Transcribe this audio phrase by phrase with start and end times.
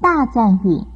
[0.00, 0.86] 大赞语。